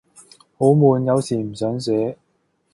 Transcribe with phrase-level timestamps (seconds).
[0.57, 2.17] 好悶，有時唔想寫